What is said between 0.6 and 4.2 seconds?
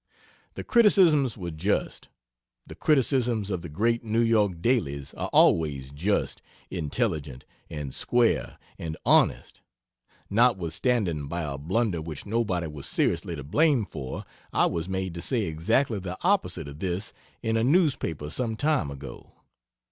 criticisms were just; the criticisms of the great